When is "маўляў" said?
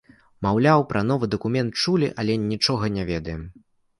0.45-0.85